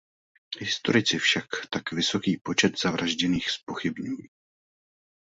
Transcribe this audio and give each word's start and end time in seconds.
Historici 0.61 1.17
však 1.19 1.45
tak 1.69 1.91
vysoký 1.91 2.37
počet 2.37 2.79
zavražděných 2.79 3.49
zpochybňují. 3.51 4.29